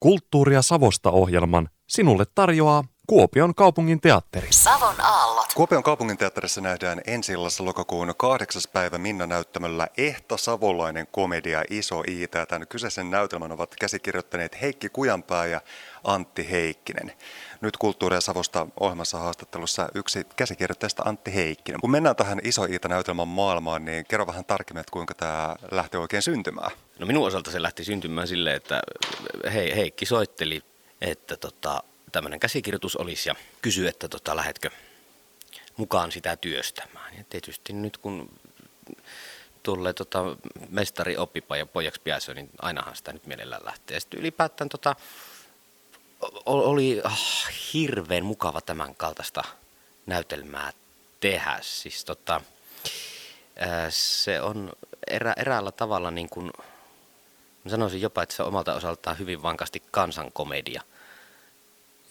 Kulttuuria 0.00 0.62
Savosta 0.62 1.10
ohjelman 1.10 1.68
sinulle 1.88 2.24
tarjoaa 2.34 2.84
Kuopion 3.06 3.54
kaupungin 3.54 4.00
teatteri. 4.00 4.48
Savon 4.50 5.00
aallot. 5.00 5.46
Kuopion 5.54 5.82
kaupunginteatterissa 5.82 6.60
nähdään 6.60 7.00
ensi 7.06 7.32
illassa 7.32 7.64
lokakuun 7.64 8.14
kahdeksas 8.16 8.68
päivä 8.68 8.98
Minna-näyttämöllä 8.98 9.88
Ehto 9.96 10.36
Savolainen 10.36 11.06
komedia 11.10 11.62
Iso 11.70 12.02
Iitä. 12.08 12.46
Tämän 12.46 12.68
kyseisen 12.68 13.10
näytelmän 13.10 13.52
ovat 13.52 13.74
käsikirjoittaneet 13.80 14.60
Heikki 14.60 14.88
Kujanpää 14.88 15.46
ja 15.46 15.60
Antti 16.04 16.50
Heikkinen. 16.50 17.12
Nyt 17.60 17.76
Kulttuuria 17.76 18.20
Savosta 18.20 18.66
ohjelmassa 18.80 19.18
haastattelussa 19.18 19.88
yksi 19.94 20.26
käsikirjoittajista 20.36 21.02
Antti 21.02 21.34
Heikkinen. 21.34 21.80
Kun 21.80 21.90
mennään 21.90 22.16
tähän 22.16 22.40
Iso 22.44 22.64
Iitä-näytelmän 22.64 23.28
maailmaan, 23.28 23.84
niin 23.84 24.06
kerro 24.06 24.26
vähän 24.26 24.44
tarkemmin, 24.44 24.80
että 24.80 24.92
kuinka 24.92 25.14
tämä 25.14 25.56
lähtee 25.70 26.00
oikein 26.00 26.22
syntymään. 26.22 26.70
No 26.98 27.06
minun 27.06 27.26
osalta 27.26 27.50
se 27.50 27.62
lähti 27.62 27.84
syntymään 27.84 28.28
silleen, 28.28 28.56
että 28.56 28.82
hei, 29.52 29.76
Heikki 29.76 30.06
soitteli, 30.06 30.62
että 31.00 31.36
tota, 31.36 31.82
tämmöinen 32.12 32.40
käsikirjoitus 32.40 32.96
olisi 32.96 33.28
ja 33.28 33.34
kysyi, 33.62 33.88
että 33.88 34.08
tota, 34.08 34.36
lähetkö 34.36 34.70
mukaan 35.76 36.12
sitä 36.12 36.36
työstämään. 36.36 37.14
Ja 37.18 37.24
tietysti 37.30 37.72
nyt 37.72 37.96
kun 37.98 38.30
tulee 39.62 39.92
tota, 39.92 40.24
mestari 40.68 41.16
oppipaja 41.16 41.66
pojaksi 41.66 42.00
pääsee, 42.00 42.34
niin 42.34 42.50
ainahan 42.62 42.96
sitä 42.96 43.12
nyt 43.12 43.26
mielellään 43.26 43.64
lähtee. 43.64 44.00
Sitten 44.00 44.20
ylipäätään 44.20 44.68
tota, 44.68 44.96
oli 46.46 47.00
oh, 47.04 47.18
hirveän 47.74 48.24
mukava 48.24 48.60
tämän 48.60 48.94
kaltaista 48.94 49.42
näytelmää 50.06 50.72
tehdä. 51.20 51.58
Siis 51.60 52.04
tota, 52.04 52.40
se 53.88 54.40
on 54.40 54.72
erä, 55.06 55.34
eräällä 55.36 55.72
tavalla 55.72 56.10
niin 56.10 56.28
kuin, 56.28 56.52
sanoisin 57.66 58.00
jopa, 58.00 58.22
että 58.22 58.34
se 58.34 58.42
omalta 58.42 58.74
osaltaan 58.74 59.18
hyvin 59.18 59.42
vankasti 59.42 59.82
kansankomedia– 59.90 60.82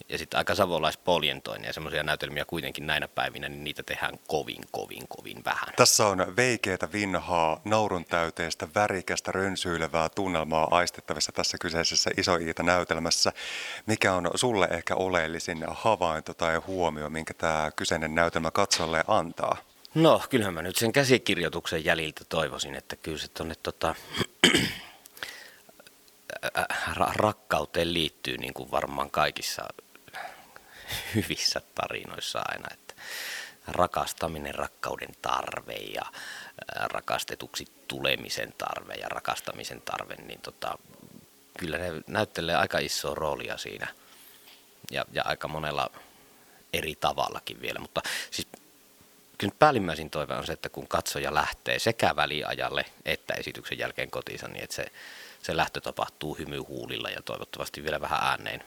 ja 0.09 0.17
sitten 0.17 0.37
aika 0.37 0.55
savolaispolientoinen 0.55 1.67
ja 1.67 1.73
semmoisia 1.73 2.03
näytelmiä 2.03 2.45
kuitenkin 2.45 2.87
näinä 2.87 3.07
päivinä, 3.07 3.49
niin 3.49 3.63
niitä 3.63 3.83
tehdään 3.83 4.19
kovin, 4.27 4.63
kovin, 4.71 5.03
kovin 5.07 5.45
vähän. 5.45 5.67
Tässä 5.75 6.07
on 6.07 6.33
veikeätä 6.35 6.91
vinhaa, 6.91 7.61
naurun 7.65 8.05
täyteistä, 8.05 8.67
värikästä, 8.75 9.31
rönsyilevää 9.31 10.09
tunnelmaa 10.09 10.67
aistettavissa 10.71 11.31
tässä 11.31 11.57
kyseisessä 11.57 12.11
Iso 12.17 12.35
Iita-näytelmässä. 12.35 13.31
Mikä 13.85 14.13
on 14.13 14.31
sulle 14.35 14.67
ehkä 14.71 14.95
oleellisin 14.95 15.65
havainto 15.67 16.33
tai 16.33 16.55
huomio, 16.55 17.09
minkä 17.09 17.33
tämä 17.33 17.71
kyseinen 17.75 18.15
näytelmä 18.15 18.51
katsolle 18.51 19.03
antaa? 19.07 19.57
No, 19.95 20.21
kyllähän 20.29 20.53
mä 20.53 20.61
nyt 20.61 20.75
sen 20.75 20.91
käsikirjoituksen 20.91 21.85
jäljiltä 21.85 22.25
toivoisin, 22.29 22.75
että 22.75 22.95
kyllä 22.95 23.17
se 23.17 23.27
tuonne 23.27 23.55
tota, 23.63 23.95
rakkauteen 27.15 27.93
liittyy 27.93 28.37
niin 28.37 28.53
kuin 28.53 28.71
varmaan 28.71 29.11
kaikissa 29.11 29.63
hyvissä 31.15 31.61
tarinoissa 31.75 32.39
aina, 32.45 32.67
että 32.73 32.93
rakastaminen, 33.67 34.55
rakkauden 34.55 35.15
tarve 35.21 35.73
ja 35.73 36.05
rakastetuksi 36.75 37.67
tulemisen 37.87 38.53
tarve 38.57 38.93
ja 38.93 39.09
rakastamisen 39.09 39.81
tarve, 39.81 40.15
niin 40.15 40.41
tota, 40.41 40.77
kyllä 41.59 41.77
ne 41.77 41.91
näyttelee 42.07 42.55
aika 42.55 42.79
isoa 42.79 43.15
roolia 43.15 43.57
siinä 43.57 43.87
ja, 44.91 45.05
ja 45.11 45.23
aika 45.25 45.47
monella 45.47 45.89
eri 46.73 46.95
tavallakin 46.95 47.61
vielä, 47.61 47.79
mutta 47.79 48.01
siis 48.31 48.47
kyllä 49.37 49.55
päällimmäisin 49.59 50.09
toive 50.09 50.33
on 50.33 50.45
se, 50.45 50.53
että 50.53 50.69
kun 50.69 50.87
katsoja 50.87 51.33
lähtee 51.33 51.79
sekä 51.79 52.15
väliajalle 52.15 52.85
että 53.05 53.33
esityksen 53.33 53.77
jälkeen 53.77 54.11
kotiinsa, 54.11 54.47
niin 54.47 54.63
että 54.63 54.75
se, 54.75 54.85
se 55.41 55.57
lähtö 55.57 55.81
tapahtuu 55.81 56.33
hymyhuulilla 56.35 57.09
ja 57.09 57.21
toivottavasti 57.21 57.83
vielä 57.83 58.01
vähän 58.01 58.19
ääneen, 58.21 58.63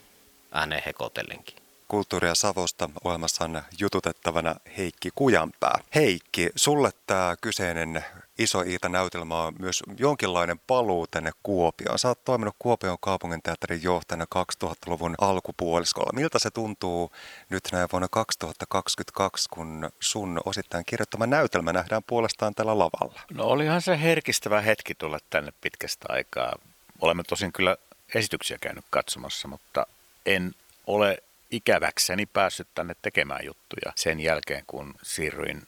ääneen 0.53 0.83
hekotellenkin. 0.87 1.68
Kulttuuria 1.89 2.35
Savosta 2.35 2.91
ohjelmassa 3.05 3.45
on 3.45 3.63
jututettavana 3.79 4.55
Heikki 4.77 5.11
Kujanpää. 5.15 5.79
Heikki, 5.95 6.51
sulle 6.57 6.91
tämä 7.07 7.35
kyseinen 7.41 8.05
Iso 8.39 8.61
Iita-näytelmä 8.61 9.43
on 9.43 9.55
myös 9.59 9.83
jonkinlainen 9.99 10.61
paluu 10.67 11.07
tänne 11.07 11.31
Kuopioon. 11.43 11.99
Sä 11.99 12.09
oot 12.09 12.25
toiminut 12.25 12.57
Kuopion 12.59 12.97
kaupunginteatterin 13.01 13.83
johtajana 13.83 14.27
2000-luvun 14.65 15.15
alkupuoliskolla. 15.21 16.13
Miltä 16.15 16.39
se 16.39 16.51
tuntuu 16.51 17.13
nyt 17.51 17.69
näin 17.73 17.89
vuonna 17.93 18.09
2022, 18.11 19.49
kun 19.49 19.91
sun 20.01 20.41
osittain 20.45 20.85
kirjoittama 20.85 21.27
näytelmä 21.27 21.73
nähdään 21.73 22.03
puolestaan 22.07 22.55
tällä 22.55 22.79
lavalla? 22.79 23.21
No 23.31 23.45
olihan 23.45 23.83
se 23.83 24.01
herkistävä 24.01 24.61
hetki 24.61 24.95
tulla 24.95 25.19
tänne 25.31 25.53
pitkästä 25.61 26.07
aikaa. 26.09 26.53
Olemme 27.01 27.23
tosin 27.23 27.53
kyllä 27.53 27.77
esityksiä 28.15 28.59
käynyt 28.61 28.85
katsomassa, 28.91 29.49
mutta 29.49 29.87
en 30.27 30.55
ole 30.87 31.23
ikäväkseni 31.51 32.27
päässyt 32.27 32.69
tänne 32.75 32.95
tekemään 33.03 33.45
juttuja 33.45 33.93
sen 33.97 34.21
jälkeen, 34.21 34.65
kun 34.67 34.95
siirryin, 35.03 35.63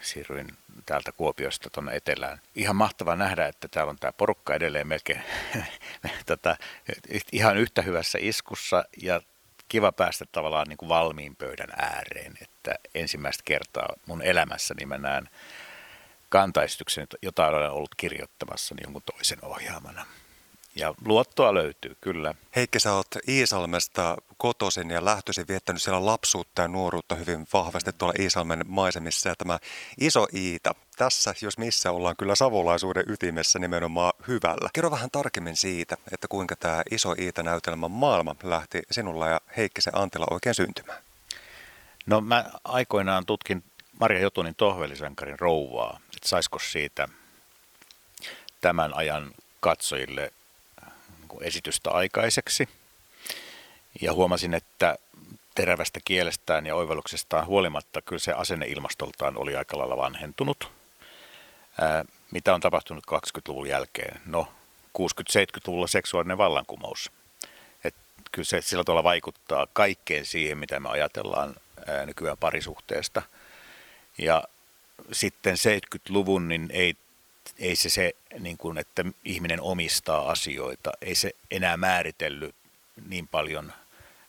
siirryin 0.00 0.48
täältä 0.86 1.12
Kuopiosta 1.12 1.70
tuonne 1.70 1.96
etelään. 1.96 2.40
Ihan 2.54 2.76
mahtava 2.76 3.16
nähdä, 3.16 3.46
että 3.46 3.68
täällä 3.68 3.90
on 3.90 3.98
tämä 3.98 4.12
porukka 4.12 4.54
edelleen 4.54 4.86
melkein 4.86 5.22
tota, 6.26 6.56
ihan 7.32 7.56
yhtä 7.56 7.82
hyvässä 7.82 8.18
iskussa 8.20 8.84
ja 9.02 9.20
kiva 9.68 9.92
päästä 9.92 10.24
tavallaan 10.32 10.66
niin 10.68 10.76
kuin 10.76 10.88
valmiin 10.88 11.36
pöydän 11.36 11.70
ääreen, 11.76 12.34
että 12.42 12.74
ensimmäistä 12.94 13.42
kertaa 13.44 13.94
mun 14.06 14.22
elämässäni 14.22 14.86
mä 14.86 14.98
näen 14.98 15.28
kantaistuksen, 16.28 17.06
jota 17.22 17.46
olen 17.46 17.70
ollut 17.70 17.94
kirjoittamassa 17.94 18.74
niin 18.74 18.84
jonkun 18.84 19.02
toisen 19.02 19.38
ohjaamana. 19.42 20.06
Ja 20.74 20.94
luottoa 21.04 21.54
löytyy, 21.54 21.96
kyllä. 22.00 22.34
Heikki, 22.56 22.80
sä 22.80 22.92
oot 22.92 23.06
Iisalmesta 23.28 24.16
kotoisin 24.36 24.90
ja 24.90 25.04
lähtöisin 25.04 25.48
viettänyt 25.48 25.82
siellä 25.82 26.06
lapsuutta 26.06 26.62
ja 26.62 26.68
nuoruutta 26.68 27.14
hyvin 27.14 27.46
vahvasti 27.52 27.92
tuolla 27.92 28.14
Iisalmen 28.18 28.64
maisemissa. 28.68 29.28
Ja 29.28 29.36
tämä 29.36 29.58
iso 30.00 30.26
Iita, 30.34 30.74
tässä 30.96 31.34
jos 31.42 31.58
missä 31.58 31.90
ollaan 31.90 32.16
kyllä 32.16 32.34
savolaisuuden 32.34 33.04
ytimessä 33.08 33.58
nimenomaan 33.58 34.12
hyvällä. 34.28 34.70
Kerro 34.72 34.90
vähän 34.90 35.10
tarkemmin 35.10 35.56
siitä, 35.56 35.96
että 36.12 36.28
kuinka 36.28 36.56
tämä 36.56 36.82
iso 36.90 37.12
Iita-näytelmän 37.12 37.90
maailma 37.90 38.36
lähti 38.42 38.82
sinulla 38.90 39.28
ja 39.28 39.40
Heikkisen 39.56 39.98
Antila 39.98 40.26
oikein 40.30 40.54
syntymään. 40.54 41.02
No 42.06 42.20
mä 42.20 42.44
aikoinaan 42.64 43.26
tutkin 43.26 43.64
Marja 44.00 44.20
Jotunin 44.20 44.54
tohvelisankarin 44.54 45.38
rouvaa, 45.38 46.00
että 46.16 46.28
saisiko 46.28 46.58
siitä 46.58 47.08
tämän 48.60 48.94
ajan 48.94 49.30
katsojille 49.60 50.32
esitystä 51.42 51.90
aikaiseksi. 51.90 52.68
Ja 54.00 54.12
huomasin, 54.12 54.54
että 54.54 54.98
terävästä 55.54 56.00
kielestään 56.04 56.66
ja 56.66 56.76
oivalluksestaan 56.76 57.46
huolimatta 57.46 58.02
kyllä 58.02 58.20
se 58.20 58.32
asenneilmastoltaan 58.32 59.36
oli 59.36 59.56
aika 59.56 59.78
lailla 59.78 59.96
vanhentunut. 59.96 60.72
Ää, 61.80 62.04
mitä 62.30 62.54
on 62.54 62.60
tapahtunut 62.60 63.04
20-luvun 63.06 63.68
jälkeen? 63.68 64.20
No, 64.26 64.48
60-70-luvulla 64.98 65.86
seksuaalinen 65.86 66.38
vallankumous. 66.38 67.10
Et 67.84 67.94
kyllä 68.32 68.46
se 68.46 68.60
sillä 68.60 68.84
tavalla 68.84 69.04
vaikuttaa 69.04 69.66
kaikkeen 69.72 70.26
siihen, 70.26 70.58
mitä 70.58 70.80
me 70.80 70.88
ajatellaan 70.88 71.54
ää, 71.86 72.06
nykyään 72.06 72.38
parisuhteesta. 72.38 73.22
Ja 74.18 74.44
sitten 75.12 75.56
70-luvun, 75.56 76.48
niin 76.48 76.70
ei 76.72 76.96
ei 77.58 77.76
se 77.76 77.90
se, 77.90 78.12
niin 78.38 78.58
kuin, 78.58 78.78
että 78.78 79.04
ihminen 79.24 79.60
omistaa 79.60 80.30
asioita, 80.30 80.92
ei 81.02 81.14
se 81.14 81.30
enää 81.50 81.76
määritellyt 81.76 82.54
niin 83.08 83.28
paljon 83.28 83.72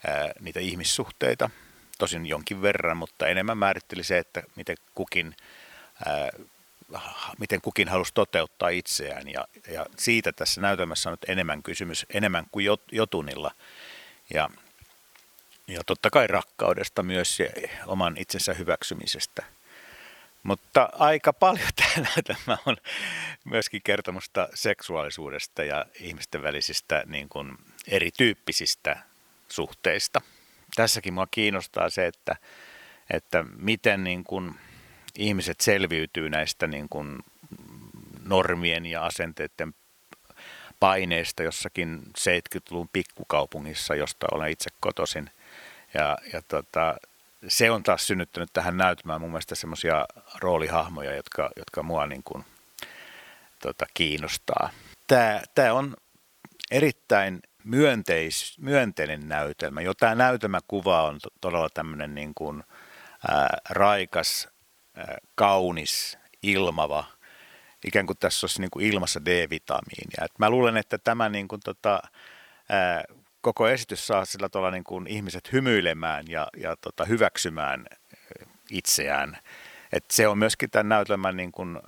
ää, 0.07 0.31
niitä 0.39 0.59
ihmissuhteita, 0.59 1.49
tosin 1.97 2.25
jonkin 2.25 2.61
verran, 2.61 2.97
mutta 2.97 3.27
enemmän 3.27 3.57
määritteli 3.57 4.03
se, 4.03 4.17
että 4.17 4.43
miten 4.55 4.77
kukin, 4.95 5.35
ää, 6.05 6.29
miten 7.39 7.61
kukin 7.61 7.87
halusi 7.87 8.13
toteuttaa 8.13 8.69
itseään. 8.69 9.29
Ja, 9.29 9.47
ja 9.67 9.85
siitä 9.97 10.31
tässä 10.31 10.61
näytelmässä 10.61 11.09
on 11.09 11.13
nyt 11.13 11.29
enemmän 11.29 11.63
kysymys, 11.63 12.05
enemmän 12.13 12.45
kuin 12.51 12.65
jotunilla. 12.91 13.51
Ja, 14.33 14.49
ja 15.67 15.81
totta 15.85 16.09
kai 16.09 16.27
rakkaudesta 16.27 17.03
myös 17.03 17.39
ja 17.39 17.45
oman 17.87 18.17
itsensä 18.17 18.53
hyväksymisestä– 18.53 19.43
mutta 20.43 20.89
aika 20.93 21.33
paljon 21.33 21.67
tämä 22.27 22.57
on 22.65 22.77
myöskin 23.43 23.81
kertomusta 23.83 24.49
seksuaalisuudesta 24.53 25.63
ja 25.63 25.85
ihmisten 25.99 26.43
välisistä 26.43 27.03
niin 27.05 27.29
kuin 27.29 27.57
erityyppisistä 27.87 28.97
suhteista. 29.49 30.21
Tässäkin 30.75 31.13
mua 31.13 31.27
kiinnostaa 31.31 31.89
se, 31.89 32.07
että, 32.07 32.35
että 33.09 33.45
miten 33.57 34.03
niin 34.03 34.23
kuin 34.23 34.55
ihmiset 35.17 35.61
selviytyy 35.61 36.29
näistä 36.29 36.67
niin 36.67 36.89
kuin 36.89 37.19
normien 38.25 38.85
ja 38.85 39.05
asenteiden 39.05 39.73
paineista 40.79 41.43
jossakin 41.43 42.01
70-luvun 42.19 42.89
pikkukaupungissa, 42.93 43.95
josta 43.95 44.27
olen 44.31 44.51
itse 44.51 44.69
kotoisin. 44.79 45.29
Ja, 45.93 46.17
ja 46.33 46.41
tota, 46.41 46.95
se 47.47 47.71
on 47.71 47.83
taas 47.83 48.07
synnyttänyt 48.07 48.49
tähän 48.53 48.77
näyttämään 48.77 49.21
mun 49.21 49.29
mielestä 49.29 49.55
semmoisia 49.55 50.05
roolihahmoja, 50.39 51.15
jotka, 51.15 51.49
jotka 51.57 51.83
mua 51.83 52.07
niin 52.07 52.23
kuin, 52.23 52.45
tota, 53.61 53.85
kiinnostaa. 53.93 54.69
Tämä, 55.07 55.41
tämä 55.55 55.73
on 55.73 55.95
erittäin 56.71 57.39
myönteis, 57.63 58.59
myönteinen 58.59 59.29
näytelmä. 59.29 59.81
Jo 59.81 59.93
tämä 59.93 60.15
näytelmäkuva 60.15 61.03
on 61.03 61.19
to, 61.23 61.29
todella 61.41 61.69
tämmöinen 61.69 62.15
niin 62.15 62.31
kuin, 62.35 62.63
ää, 63.27 63.57
raikas, 63.69 64.49
ää, 64.95 65.17
kaunis, 65.35 66.17
ilmava. 66.43 67.03
Ikään 67.85 68.05
kuin 68.05 68.17
tässä 68.17 68.45
olisi 68.45 68.61
niin 68.61 68.71
kuin 68.71 68.85
ilmassa 68.85 69.25
D-vitamiinia. 69.25 70.25
Et 70.25 70.39
mä 70.39 70.49
luulen, 70.49 70.77
että 70.77 70.97
tämä 70.97 71.29
niin 71.29 71.47
kuin, 71.47 71.61
tota, 71.63 72.01
ää, 72.69 73.03
koko 73.41 73.67
esitys 73.67 74.07
saa 74.07 74.25
sillä 74.25 74.49
tavalla 74.49 74.71
niin 74.71 74.83
kuin 74.83 75.07
ihmiset 75.07 75.51
hymyilemään 75.51 76.25
ja, 76.27 76.47
ja 76.57 76.75
tota, 76.81 77.05
hyväksymään 77.05 77.85
itseään. 78.69 79.37
Et 79.93 80.05
se 80.11 80.27
on 80.27 80.37
myöskin 80.37 80.69
tämän 80.69 80.89
näytelmän 80.89 81.37
niin 81.37 81.51
kuin 81.51 81.79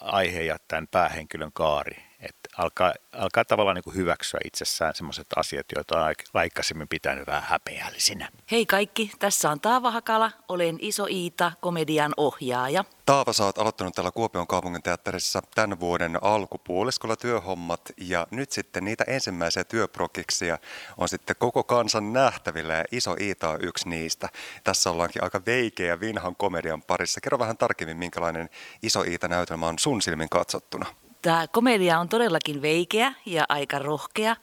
aihe 0.00 0.42
ja 0.42 0.56
tämän 0.68 0.88
päähenkilön 0.90 1.52
kaari 1.52 2.07
että 2.20 2.48
alkaa, 2.56 2.94
alkaa 3.12 3.44
tavallaan 3.44 3.74
niin 3.74 3.84
kuin 3.84 3.96
hyväksyä 3.96 4.40
itsessään 4.44 4.94
sellaiset 4.94 5.26
asiat, 5.36 5.66
joita 5.74 6.02
on 6.02 6.14
aikaisemmin 6.34 6.88
pitänyt 6.88 7.26
vähän 7.26 7.42
häpeällisinä. 7.42 8.28
Hei 8.50 8.66
kaikki, 8.66 9.10
tässä 9.18 9.50
on 9.50 9.60
Taava 9.60 9.90
Hakala, 9.90 10.30
olen 10.48 10.78
Iso 10.80 11.06
Iita, 11.06 11.52
komedian 11.60 12.14
ohjaaja. 12.16 12.84
Taava, 13.06 13.32
sä 13.32 13.44
oot 13.44 13.58
aloittanut 13.58 13.94
täällä 13.94 14.10
Kuopion 14.10 14.46
kaupungin 14.46 14.82
teatterissa 14.82 15.42
tämän 15.54 15.80
vuoden 15.80 16.18
alkupuoliskolla 16.22 17.16
työhommat 17.16 17.80
ja 17.96 18.26
nyt 18.30 18.52
sitten 18.52 18.84
niitä 18.84 19.04
ensimmäisiä 19.06 19.64
työprokiksia 19.64 20.58
on 20.96 21.08
sitten 21.08 21.36
koko 21.38 21.64
kansan 21.64 22.12
nähtävillä 22.12 22.74
ja 22.74 22.84
Iso 22.92 23.16
Iita 23.20 23.48
on 23.48 23.64
yksi 23.64 23.88
niistä. 23.88 24.28
Tässä 24.64 24.90
ollaankin 24.90 25.24
aika 25.24 25.42
veikeä 25.46 26.00
vinhan 26.00 26.36
komedian 26.36 26.82
parissa. 26.82 27.20
Kerro 27.20 27.38
vähän 27.38 27.56
tarkemmin, 27.56 27.96
minkälainen 27.96 28.50
Iso 28.82 29.02
Iita-näytelmä 29.02 29.66
on 29.66 29.78
sun 29.78 30.02
silmin 30.02 30.28
katsottuna 30.28 30.86
tämä 31.22 31.46
komedia 31.46 31.98
on 32.00 32.08
todellakin 32.08 32.62
veikeä 32.62 33.12
ja 33.26 33.44
aika 33.48 33.78
rohkea. 33.78 34.36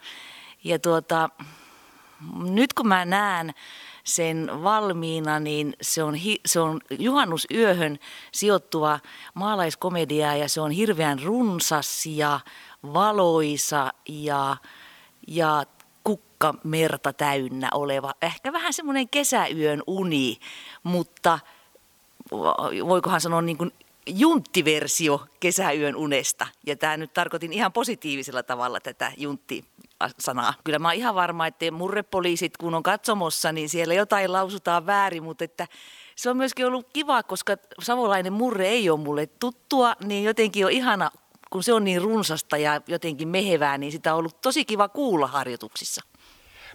Ja 0.64 0.80
tuota, 0.80 1.30
nyt 2.38 2.74
kun 2.74 2.88
mä 2.88 3.06
näen 3.06 3.54
sen 4.04 4.50
valmiina, 4.64 5.40
niin 5.40 5.74
se 5.82 6.04
on, 6.04 6.16
hi, 6.16 6.40
se 6.46 6.60
on 6.60 6.82
juhannusyöhön 7.00 8.00
sijoittuva 8.32 9.00
maalaiskomedia 9.34 10.36
ja 10.36 10.50
se 10.50 10.62
on 10.62 10.72
hirveän 10.72 11.24
runsas 11.24 12.06
ja 12.06 12.40
valoisa 12.94 13.94
ja, 14.10 14.58
ja 15.28 15.64
kukkamerta 16.04 17.14
täynnä 17.14 17.70
oleva. 17.74 18.14
Ehkä 18.22 18.54
vähän 18.54 18.74
semmoinen 18.74 19.10
kesäyön 19.10 19.84
uni, 19.88 20.38
mutta 20.84 21.40
voikohan 22.88 23.22
sanoa 23.22 23.42
niin 23.42 23.58
kuin 23.58 23.72
junttiversio 24.10 25.26
kesäyön 25.40 25.96
unesta. 25.96 26.48
Ja 26.66 26.76
tämä 26.76 26.98
nyt 26.98 27.14
tarkoitin 27.14 27.54
ihan 27.54 27.74
positiivisella 27.74 28.44
tavalla 28.44 28.80
tätä 28.80 29.12
juntti 29.18 29.66
sanaa. 30.20 30.54
Kyllä 30.64 30.80
mä 30.80 30.88
oon 30.88 30.96
ihan 30.96 31.16
varma, 31.16 31.48
että 31.48 31.72
murrepoliisit 31.72 32.58
kun 32.58 32.76
on 32.76 32.84
katsomossa, 32.84 33.52
niin 33.52 33.70
siellä 33.70 33.94
jotain 33.94 34.32
lausutaan 34.32 34.86
väärin, 34.86 35.24
mutta 35.24 35.44
että 35.44 35.68
se 36.16 36.30
on 36.30 36.38
myöskin 36.38 36.66
ollut 36.66 36.90
kiva, 36.94 37.24
koska 37.24 37.58
savolainen 37.82 38.34
murre 38.34 38.68
ei 38.68 38.90
ole 38.90 39.00
mulle 39.00 39.28
tuttua, 39.28 39.96
niin 40.04 40.24
jotenkin 40.24 40.66
on 40.66 40.72
ihana, 40.72 41.12
kun 41.50 41.64
se 41.64 41.74
on 41.74 41.84
niin 41.84 42.02
runsasta 42.02 42.58
ja 42.58 42.82
jotenkin 42.88 43.28
mehevää, 43.28 43.78
niin 43.78 43.92
sitä 43.92 44.14
on 44.14 44.20
ollut 44.20 44.42
tosi 44.42 44.66
kiva 44.66 44.90
kuulla 44.90 45.28
harjoituksissa. 45.28 46.02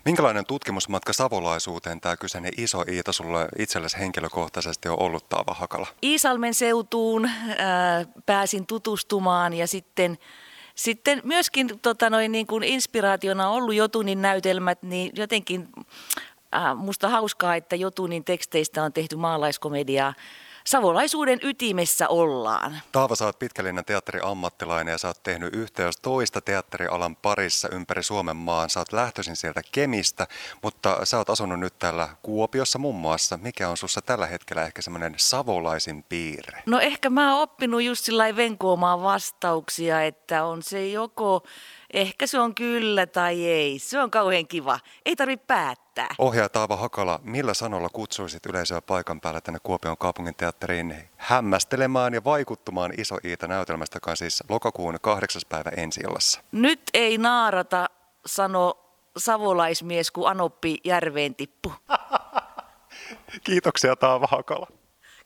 Minkälainen 0.04 0.46
tutkimusmatka 0.46 1.12
savolaisuuteen 1.12 2.00
tämä 2.00 2.16
kyseinen 2.16 2.52
iso 2.56 2.84
Iita 2.92 3.12
sulle 3.12 3.48
itsellesi 3.58 3.98
henkilökohtaisesti 3.98 4.88
on 4.88 4.98
ollut 4.98 5.28
Taava 5.28 5.54
Hakala? 5.54 5.86
Iisalmen 6.02 6.54
seutuun 6.54 7.24
äh, 7.24 7.34
pääsin 8.26 8.66
tutustumaan 8.66 9.54
ja 9.54 9.66
sitten 9.66 10.18
sitten 10.74 11.20
myöskin 11.24 11.80
tota 11.82 12.10
noin, 12.10 12.32
niin 12.32 12.46
kuin 12.46 12.62
inspiraationa 12.62 13.48
on 13.48 13.54
ollut 13.54 13.74
Jotunin 13.74 14.22
näytelmät, 14.22 14.82
niin 14.82 15.12
jotenkin 15.14 15.68
äh, 16.54 16.76
musta 16.76 17.08
hauskaa, 17.08 17.56
että 17.56 17.76
Jotunin 17.76 18.24
teksteistä 18.24 18.82
on 18.82 18.92
tehty 18.92 19.16
maalaiskomediaa 19.16 20.14
savolaisuuden 20.66 21.38
ytimessä 21.42 22.08
ollaan. 22.08 22.80
Taava, 22.92 23.14
sä 23.14 23.24
oot 23.24 23.38
pitkällinen 23.38 23.84
teatteriammattilainen 23.84 24.92
ja 24.92 24.98
sä 24.98 25.08
oot 25.08 25.22
tehnyt 25.22 25.54
yhteys 25.54 25.96
toista 25.96 26.40
teatterialan 26.40 27.16
parissa 27.16 27.68
ympäri 27.72 28.02
Suomen 28.02 28.36
maan. 28.36 28.70
Sä 28.70 28.80
oot 28.80 28.92
lähtöisin 28.92 29.36
sieltä 29.36 29.62
Kemistä, 29.72 30.26
mutta 30.62 31.04
sä 31.04 31.18
oot 31.18 31.30
asunut 31.30 31.60
nyt 31.60 31.78
täällä 31.78 32.08
Kuopiossa 32.22 32.78
muun 32.78 32.94
muassa. 32.94 33.36
Mikä 33.42 33.68
on 33.68 33.76
sussa 33.76 34.00
tällä 34.00 34.26
hetkellä 34.26 34.64
ehkä 34.64 34.82
semmoinen 34.82 35.14
savolaisin 35.16 36.02
piirre? 36.02 36.62
No 36.66 36.80
ehkä 36.80 37.10
mä 37.10 37.32
oon 37.32 37.42
oppinut 37.42 37.82
just 37.82 38.04
sillä 38.04 38.36
venkoamaan 38.36 39.02
vastauksia, 39.02 40.02
että 40.02 40.44
on 40.44 40.62
se 40.62 40.88
joko 40.88 41.42
Ehkä 41.92 42.26
se 42.26 42.40
on 42.40 42.54
kyllä 42.54 43.06
tai 43.06 43.44
ei. 43.44 43.78
Se 43.78 44.00
on 44.00 44.10
kauhean 44.10 44.46
kiva. 44.46 44.80
Ei 45.04 45.16
tarvitse 45.16 45.46
päättää. 45.46 46.14
Ohjaaja 46.18 46.48
Taava 46.48 46.76
Hakala, 46.76 47.20
millä 47.22 47.54
sanolla 47.54 47.88
kutsuisit 47.88 48.46
yleisöä 48.46 48.80
paikan 48.80 49.20
päällä 49.20 49.40
tänne 49.40 49.58
Kuopion 49.62 49.98
kaupungin 49.98 50.34
teatteriin 50.34 51.10
hämmästelemään 51.16 52.14
ja 52.14 52.24
vaikuttumaan 52.24 52.92
Iso 53.00 53.18
Iita 53.24 53.46
näytelmästä, 53.46 53.96
joka 53.96 54.10
on 54.10 54.16
siis 54.16 54.44
lokakuun 54.48 54.98
kahdeksas 55.00 55.44
päivä 55.44 55.70
ensi 55.76 56.00
illassa? 56.00 56.40
Nyt 56.52 56.82
ei 56.94 57.18
naarata, 57.18 57.90
sano 58.26 58.74
savolaismies, 59.16 60.10
kun 60.10 60.28
Anoppi 60.28 60.78
järveen 60.84 61.34
tippu. 61.34 61.72
Kiitoksia 63.44 63.96
Taava 63.96 64.26
Hakala. 64.30 64.66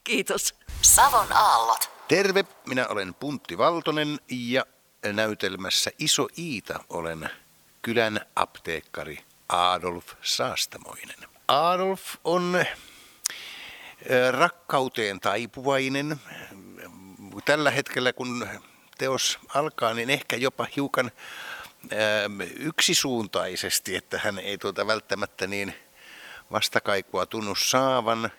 Kiitos. 0.04 0.54
Savon 0.82 1.32
aallot. 1.32 1.90
Terve, 2.08 2.44
minä 2.66 2.86
olen 2.88 3.14
Puntti 3.14 3.58
Valtonen 3.58 4.18
ja 4.30 4.66
näytelmässä 5.12 5.90
Iso 5.98 6.28
Iita 6.38 6.84
olen 6.88 7.30
kylän 7.82 8.20
apteekkari 8.36 9.24
Adolf 9.48 10.12
Saastamoinen. 10.22 11.16
Adolf 11.48 12.14
on 12.24 12.64
rakkauteen 14.30 15.20
taipuvainen. 15.20 16.20
Tällä 17.44 17.70
hetkellä 17.70 18.12
kun 18.12 18.48
teos 18.98 19.38
alkaa, 19.54 19.94
niin 19.94 20.10
ehkä 20.10 20.36
jopa 20.36 20.66
hiukan 20.76 21.10
yksisuuntaisesti, 22.56 23.96
että 23.96 24.20
hän 24.24 24.38
ei 24.38 24.58
tuota 24.58 24.86
välttämättä 24.86 25.46
niin 25.46 25.74
vastakaikua 26.52 27.26
tunnu 27.26 27.54
saavan, 27.54 28.30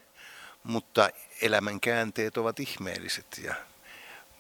mutta 0.64 1.10
elämän 1.42 1.80
käänteet 1.80 2.38
ovat 2.38 2.60
ihmeelliset 2.60 3.42
ja 3.44 3.56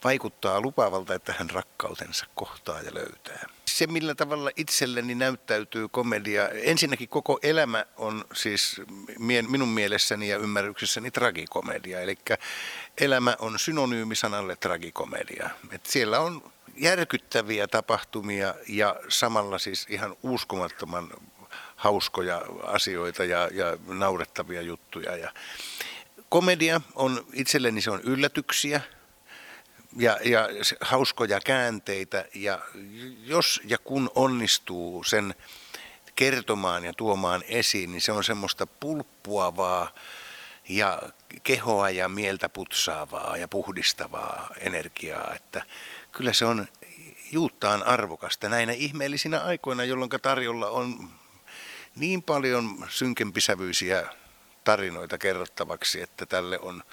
vaikuttaa 0.06 0.62
lupaavalta, 0.62 1.13
että 1.13 1.34
hän 1.38 1.50
rakkautensa 1.50 2.25
kohtaa 2.36 2.81
ja 2.81 2.94
löytää. 2.94 3.46
Se, 3.68 3.88
millä 3.88 4.16
tavalla 4.16 4.50
itselleni 4.56 5.16
näyttäytyy 5.16 5.88
komedia, 5.88 6.50
ensinnäkin 6.50 7.10
koko 7.10 7.40
elämä 7.44 7.86
on 7.98 8.25
siis 8.34 8.81
minun 9.47 9.69
mielessäni 9.69 10.30
ja 10.30 10.38
ymmärryksessäni 10.38 11.12
tragikomedia. 11.12 12.02
Eli 12.02 12.18
elämä 13.02 13.35
on 13.40 13.59
synonyymi 13.59 14.16
sanalle 14.16 14.56
tragikomedia. 14.56 15.50
Et 15.71 15.85
siellä 15.85 16.19
on 16.19 16.52
järkyttäviä 16.76 17.68
tapahtumia 17.68 18.56
ja 18.68 18.95
samalla 19.09 19.57
siis 19.59 19.85
ihan 19.90 20.16
uskomattoman 20.24 21.09
hauskoja 21.76 22.42
asioita 22.64 23.24
ja, 23.24 23.50
ja 23.52 23.78
naurettavia 23.88 24.62
juttuja. 24.62 25.18
Ja 25.18 25.33
komedia 26.30 26.81
on 26.95 27.26
itselleni 27.33 27.81
se 27.81 27.92
on 27.92 28.02
yllätyksiä, 28.02 28.81
ja, 29.95 30.19
ja 30.23 30.49
hauskoja 30.81 31.40
käänteitä 31.40 32.25
ja 32.33 32.59
jos 33.23 33.61
ja 33.64 33.78
kun 33.78 34.11
onnistuu 34.16 35.04
sen 35.04 35.35
kertomaan 36.16 36.85
ja 36.85 36.94
tuomaan 36.94 37.44
esiin, 37.47 37.92
niin 37.92 38.02
se 38.02 38.11
on 38.11 38.23
semmoista 38.23 38.68
pulppuavaa 38.68 39.95
ja 40.69 41.02
kehoa 41.44 41.90
ja 41.90 42.09
mieltä 42.09 42.49
putsaavaa 42.49 43.37
ja 43.37 43.47
puhdistavaa 43.47 44.49
energiaa, 44.59 45.33
että 45.35 45.64
kyllä 46.11 46.33
se 46.33 46.45
on 46.45 46.68
juuttaan 47.31 47.83
arvokasta 47.83 48.49
näinä 48.49 48.73
ihmeellisinä 48.73 49.40
aikoina, 49.40 49.83
jolloin 49.83 50.09
tarjolla 50.21 50.69
on 50.69 51.09
niin 51.95 52.23
paljon 52.23 52.85
synkempisävyisiä 52.90 54.09
tarinoita 54.64 55.18
kerrottavaksi, 55.18 56.02
että 56.02 56.25
tälle 56.25 56.59
on, 56.59 56.83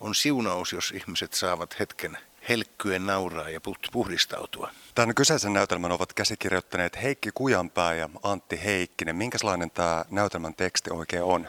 on 0.00 0.14
siunaus, 0.14 0.72
jos 0.72 0.90
ihmiset 0.90 1.34
saavat 1.34 1.78
hetken 1.80 2.18
helkkyen 2.48 3.06
nauraa 3.06 3.50
ja 3.50 3.60
puhdistautua. 3.92 4.70
Tämän 4.94 5.14
kyseisen 5.14 5.52
näytelmän 5.52 5.92
ovat 5.92 6.12
käsikirjoittaneet 6.12 7.02
Heikki 7.02 7.30
Kujanpää 7.34 7.94
ja 7.94 8.08
Antti 8.22 8.64
Heikkinen. 8.64 9.16
Minkälainen 9.16 9.70
tämä 9.70 10.04
näytelmän 10.10 10.54
teksti 10.54 10.90
oikein 10.90 11.22
on? 11.22 11.48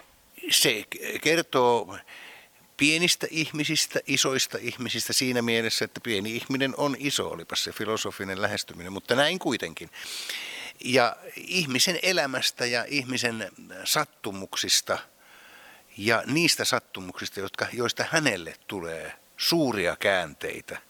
Se 0.52 0.86
kertoo 1.22 1.98
pienistä 2.78 3.28
ihmisistä, 3.32 4.00
isoista 4.08 4.58
ihmisistä 4.62 5.14
siinä 5.14 5.42
mielessä, 5.42 5.86
että 5.86 6.02
pieni 6.04 6.36
ihminen 6.36 6.74
on 6.78 6.96
iso, 7.00 7.30
olipa 7.30 7.56
se 7.56 7.72
filosofinen 7.72 8.42
lähestyminen, 8.42 8.94
mutta 8.94 9.16
näin 9.16 9.40
kuitenkin. 9.40 9.90
Ja 10.86 11.16
ihmisen 11.36 12.00
elämästä 12.02 12.66
ja 12.66 12.86
ihmisen 12.88 13.52
sattumuksista 13.84 14.98
ja 15.98 16.24
niistä 16.26 16.66
sattumuksista, 16.66 17.40
jotka, 17.40 17.68
joista 17.74 18.06
hänelle 18.12 18.54
tulee 18.68 19.14
suuria 19.38 19.96
käänteitä– 19.96 20.82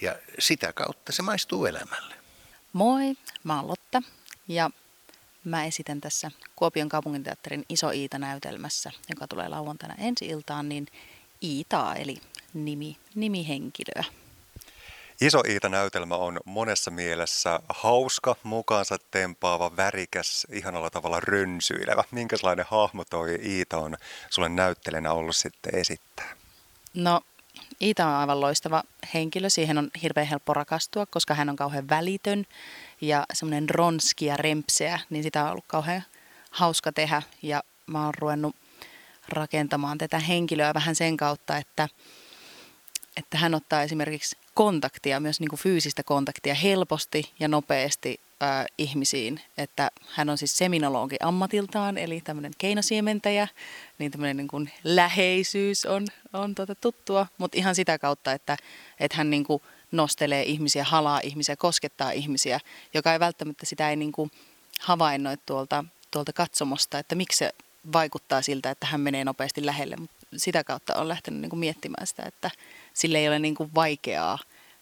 ja 0.00 0.16
sitä 0.38 0.72
kautta 0.72 1.12
se 1.12 1.22
maistuu 1.22 1.66
elämälle. 1.66 2.14
Moi, 2.72 3.14
mä 3.44 3.56
oon 3.56 3.68
Lotta 3.68 4.02
ja 4.48 4.70
Mä 5.44 5.64
esitän 5.64 6.00
tässä 6.00 6.30
Kuopion 6.56 6.88
kaupunginteatterin 6.88 7.64
Iso 7.68 7.90
Iita-näytelmässä, 7.90 8.90
joka 9.10 9.28
tulee 9.28 9.48
lauantaina 9.48 9.94
ensi 9.98 10.26
iltaan, 10.26 10.68
niin 10.68 10.86
Iitaa 11.42 11.94
eli 11.94 12.20
nimi, 12.54 12.96
nimihenkilöä. 13.14 14.04
Iso 15.20 15.42
Iita-näytelmä 15.48 16.16
on 16.16 16.40
monessa 16.44 16.90
mielessä 16.90 17.60
hauska, 17.68 18.36
mukaansa 18.42 18.96
tempaava, 19.10 19.76
värikäs, 19.76 20.46
ihanalla 20.52 20.90
tavalla 20.90 21.20
rönsyilevä. 21.20 22.04
Minkälainen 22.10 22.66
hahmo 22.68 23.04
toi 23.10 23.38
Iita 23.42 23.78
on 23.78 23.96
sulle 24.30 24.48
näyttelenä 24.48 25.12
ollut 25.12 25.36
sitten 25.36 25.74
esittää? 25.74 26.36
No, 26.94 27.20
Iita 27.80 28.06
on 28.06 28.14
aivan 28.14 28.40
loistava 28.40 28.82
henkilö. 29.14 29.50
Siihen 29.50 29.78
on 29.78 29.90
hirveän 30.02 30.26
helppo 30.26 30.54
rakastua, 30.54 31.06
koska 31.06 31.34
hän 31.34 31.48
on 31.48 31.56
kauhean 31.56 31.88
välitön 31.88 32.46
ja 33.00 33.24
semmoinen 33.32 33.70
ronski 33.70 34.26
ja 34.26 34.36
rempseä, 34.36 35.00
niin 35.10 35.22
sitä 35.22 35.44
on 35.44 35.50
ollut 35.50 35.64
kauhean 35.66 36.04
hauska 36.50 36.92
tehdä. 36.92 37.22
Ja 37.42 37.62
mä 37.86 38.04
oon 38.04 38.14
ruvennut 38.14 38.56
rakentamaan 39.28 39.98
tätä 39.98 40.18
henkilöä 40.18 40.74
vähän 40.74 40.94
sen 40.94 41.16
kautta, 41.16 41.56
että, 41.56 41.88
että 43.16 43.38
hän 43.38 43.54
ottaa 43.54 43.82
esimerkiksi 43.82 44.36
kontaktia, 44.54 45.20
myös 45.20 45.40
niin 45.40 45.48
kuin 45.48 45.60
fyysistä 45.60 46.02
kontaktia 46.02 46.54
helposti 46.54 47.32
ja 47.40 47.48
nopeasti 47.48 48.20
äh, 48.42 48.66
ihmisiin. 48.78 49.40
Että 49.58 49.90
hän 50.10 50.30
on 50.30 50.38
siis 50.38 50.56
seminologi 50.56 51.16
ammatiltaan, 51.20 51.98
eli 51.98 52.20
tämmöinen 52.20 52.52
keinosiementäjä, 52.58 53.48
niin 53.98 54.10
tämmöinen 54.10 54.36
niin 54.36 54.48
kuin 54.48 54.70
läheisyys 54.84 55.86
on, 55.86 56.06
on 56.32 56.54
tuota 56.54 56.74
tuttua, 56.74 57.26
mutta 57.38 57.58
ihan 57.58 57.74
sitä 57.74 57.98
kautta, 57.98 58.32
että, 58.32 58.56
että 59.00 59.16
hän 59.16 59.30
niin 59.30 59.44
kuin 59.44 59.62
nostelee 59.92 60.42
ihmisiä, 60.42 60.84
halaa 60.84 61.20
ihmisiä, 61.20 61.56
koskettaa 61.56 62.10
ihmisiä, 62.10 62.60
joka 62.94 63.12
ei 63.12 63.20
välttämättä 63.20 63.66
sitä 63.66 63.90
ei 63.90 63.96
niin 63.96 64.12
kuin 64.12 64.30
havainnoi 64.80 65.36
tuolta, 65.46 65.84
tuolta 66.10 66.32
katsomosta, 66.32 66.98
että 66.98 67.14
miksi 67.14 67.38
se 67.38 67.52
vaikuttaa 67.92 68.42
siltä, 68.42 68.70
että 68.70 68.86
hän 68.86 69.00
menee 69.00 69.24
nopeasti 69.24 69.66
lähelle, 69.66 69.96
mutta 69.96 70.13
sitä 70.36 70.64
kautta 70.64 70.94
on 70.94 71.08
lähtenyt 71.08 71.40
niin 71.40 71.50
kuin 71.50 71.60
miettimään 71.60 72.06
sitä, 72.06 72.22
että 72.22 72.50
sille 72.94 73.18
ei 73.18 73.28
ole 73.28 73.38
niin 73.38 73.54
kuin 73.54 73.70
vaikeaa 73.74 74.38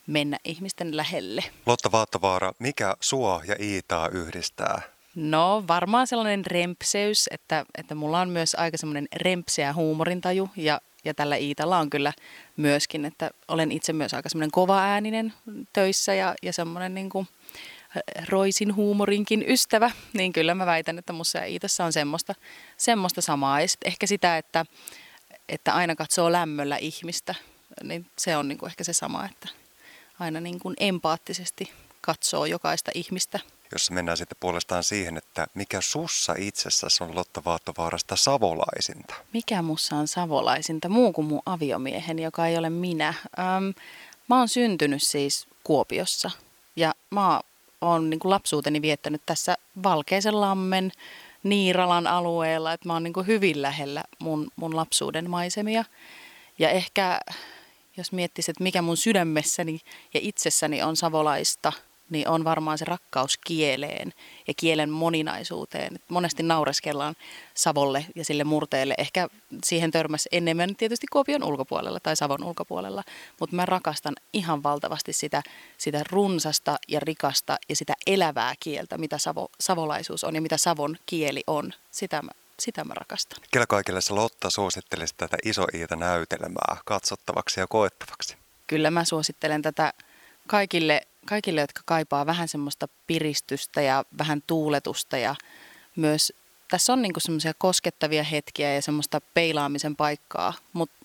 mennä 0.06 0.38
ihmisten 0.44 0.96
lähelle. 0.96 1.44
Lotta 1.66 1.92
Vaattavaara, 1.92 2.52
mikä 2.58 2.96
sua 3.00 3.42
ja 3.46 3.56
Iitaa 3.60 4.08
yhdistää? 4.08 4.82
No 5.14 5.64
varmaan 5.68 6.06
sellainen 6.06 6.46
rempseys, 6.46 7.28
että, 7.30 7.64
että 7.78 7.94
mulla 7.94 8.20
on 8.20 8.28
myös 8.28 8.54
aika 8.54 8.76
semmoinen 8.76 9.08
rempseä 9.16 9.72
huumorintaju 9.72 10.50
ja, 10.56 10.80
ja 11.04 11.14
tällä 11.14 11.36
Iitalla 11.36 11.78
on 11.78 11.90
kyllä 11.90 12.12
myöskin, 12.56 13.04
että 13.04 13.30
olen 13.48 13.72
itse 13.72 13.92
myös 13.92 14.14
aika 14.14 14.28
semmoinen 14.28 14.50
kova-ääninen 14.50 15.32
töissä 15.72 16.14
ja, 16.14 16.34
ja 16.42 16.52
semmoinen 16.52 16.94
niin 16.94 17.10
kuin 17.10 17.28
roisin 18.28 18.74
huumorinkin 18.74 19.44
ystävä, 19.48 19.90
niin 20.12 20.32
kyllä 20.32 20.54
mä 20.54 20.66
väitän, 20.66 20.98
että 20.98 21.12
mussa 21.12 21.38
ja 21.38 21.46
Iitassa 21.46 21.84
on 21.84 21.92
semmoista, 21.92 22.34
semmoista 22.76 23.20
samaa. 23.20 23.60
Ja 23.60 23.66
ehkä 23.84 24.06
sitä, 24.06 24.38
että, 24.38 24.66
että 25.48 25.74
aina 25.74 25.94
katsoo 25.94 26.32
lämmöllä 26.32 26.76
ihmistä, 26.76 27.34
niin 27.82 28.06
se 28.18 28.36
on 28.36 28.48
niin 28.48 28.58
kuin 28.58 28.70
ehkä 28.70 28.84
se 28.84 28.92
sama, 28.92 29.26
että 29.26 29.48
aina 30.18 30.40
niin 30.40 30.60
kuin 30.60 30.74
empaattisesti 30.80 31.72
katsoo 32.00 32.46
jokaista 32.46 32.90
ihmistä. 32.94 33.40
Jos 33.72 33.90
mennään 33.90 34.16
sitten 34.16 34.36
puolestaan 34.40 34.84
siihen, 34.84 35.16
että 35.16 35.46
mikä 35.54 35.80
sussa 35.80 36.34
itsessäsi 36.38 37.04
on 37.04 37.14
Lotta 37.14 37.42
Vaattovaarasta 37.44 38.16
savolaisinta? 38.16 39.14
Mikä 39.32 39.62
mussa 39.62 39.96
on 39.96 40.08
savolaisinta 40.08 40.88
muu 40.88 41.12
kuin 41.12 41.26
mun 41.26 41.42
aviomieheni, 41.46 42.22
joka 42.22 42.46
ei 42.46 42.58
ole 42.58 42.70
minä? 42.70 43.14
Ähm, 43.38 43.64
mä 44.28 44.38
oon 44.38 44.48
syntynyt 44.48 45.02
siis 45.02 45.46
Kuopiossa 45.64 46.30
ja 46.76 46.94
mä 47.10 47.40
oon 47.80 48.10
niin 48.10 48.20
kuin 48.20 48.30
lapsuuteni 48.30 48.82
viettänyt 48.82 49.22
tässä 49.26 49.56
Valkeisen 49.82 50.40
lammen 50.40 50.92
Niiralan 51.42 52.06
alueella, 52.06 52.72
että 52.72 52.88
mä 52.88 52.92
oon 52.92 53.02
niin 53.02 53.12
kuin 53.12 53.26
hyvin 53.26 53.62
lähellä 53.62 54.04
mun, 54.18 54.50
mun 54.56 54.76
lapsuuden 54.76 55.30
maisemia. 55.30 55.84
Ja 56.58 56.70
ehkä 56.70 57.20
jos 57.96 58.12
miettisit, 58.12 58.48
että 58.48 58.62
mikä 58.62 58.82
mun 58.82 58.96
sydämessäni 58.96 59.80
ja 60.14 60.20
itsessäni 60.22 60.82
on 60.82 60.96
savolaista, 60.96 61.72
niin 62.12 62.28
on 62.28 62.44
varmaan 62.44 62.78
se 62.78 62.84
rakkaus 62.84 63.38
kieleen 63.38 64.12
ja 64.48 64.54
kielen 64.56 64.90
moninaisuuteen. 64.90 65.98
Monesti 66.08 66.42
naureskellaan 66.42 67.14
Savolle 67.54 68.06
ja 68.14 68.24
sille 68.24 68.44
murteelle. 68.44 68.94
Ehkä 68.98 69.28
siihen 69.64 69.90
törmäsi 69.90 70.28
enemmän 70.32 70.76
tietysti 70.76 71.06
Kuopion 71.12 71.44
ulkopuolella 71.44 72.00
tai 72.00 72.16
Savon 72.16 72.44
ulkopuolella, 72.44 73.02
mutta 73.40 73.56
mä 73.56 73.66
rakastan 73.66 74.14
ihan 74.32 74.62
valtavasti 74.62 75.12
sitä, 75.12 75.42
sitä 75.78 76.04
runsasta 76.10 76.78
ja 76.88 77.00
rikasta 77.00 77.58
ja 77.68 77.76
sitä 77.76 77.94
elävää 78.06 78.54
kieltä, 78.60 78.98
mitä 78.98 79.18
savo, 79.18 79.48
savolaisuus 79.60 80.24
on 80.24 80.34
ja 80.34 80.42
mitä 80.42 80.56
Savon 80.56 80.96
kieli 81.06 81.42
on. 81.46 81.72
Sitä 81.90 82.22
mä 82.22 82.30
sitä 82.60 82.84
mä 82.84 82.94
rakastan. 82.94 83.42
Kyllä 83.52 83.66
kaikille 83.66 84.00
Lotta 84.10 84.50
suosittelisit 84.50 85.16
tätä 85.16 85.36
Iso 85.44 85.64
Iita 85.74 85.96
näytelmää 85.96 86.76
katsottavaksi 86.84 87.60
ja 87.60 87.66
koettavaksi? 87.66 88.36
Kyllä 88.66 88.90
mä 88.90 89.04
suosittelen 89.04 89.62
tätä 89.62 89.92
kaikille, 90.46 91.02
kaikille, 91.26 91.60
jotka 91.60 91.82
kaipaa 91.84 92.26
vähän 92.26 92.48
semmoista 92.48 92.88
piristystä 93.06 93.82
ja 93.82 94.04
vähän 94.18 94.42
tuuletusta 94.46 95.18
ja 95.18 95.34
myös 95.96 96.32
tässä 96.70 96.92
on 96.92 97.02
niinku 97.02 97.20
semmoisia 97.20 97.52
koskettavia 97.58 98.22
hetkiä 98.22 98.74
ja 98.74 98.82
semmoista 98.82 99.20
peilaamisen 99.34 99.96
paikkaa, 99.96 100.52
mutta 100.72 100.96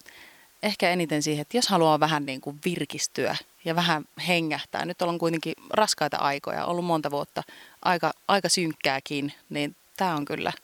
ehkä 0.63 0.89
eniten 0.89 1.24
siihen, 1.24 1.41
että 1.41 1.57
jos 1.57 1.67
haluaa 1.67 2.00
vähän 2.00 2.25
niin 2.25 2.41
kuin 2.41 2.59
virkistyä 2.65 3.36
ja 3.65 3.75
vähän 3.75 4.05
hengähtää. 4.27 4.86
Nyt 4.86 5.01
on 5.01 5.19
kuitenkin 5.19 5.53
raskaita 5.69 6.17
aikoja, 6.17 6.65
ollut 6.65 6.86
monta 6.86 7.12
vuotta 7.12 7.43
aika, 7.81 8.13
aika 8.27 8.50
synkkääkin, 8.50 9.33
niin 9.50 9.75
tämä 9.97 10.15
on 10.15 10.25
kyllä– 10.25 10.51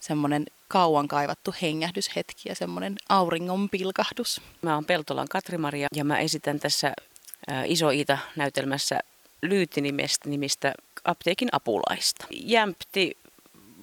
semmoinen 0.00 0.46
kauan 0.68 1.08
kaivattu 1.08 1.54
hengähdyshetki 1.62 2.48
ja 2.48 2.54
semmoinen 2.54 2.94
auringon 3.08 3.68
pilkahdus. 3.68 4.40
Mä 4.62 4.74
oon 4.74 4.84
Peltolan 4.84 5.28
Katrimaria 5.28 5.88
ja 5.94 6.04
mä 6.04 6.18
esitän 6.18 6.60
tässä 6.60 6.92
Iso 7.64 7.90
Iita-näytelmässä 7.90 9.00
Lyyti-nimistä 9.42 10.74
apteekin 11.04 11.48
apulaista. 11.52 12.26
Jämpti 12.30 13.16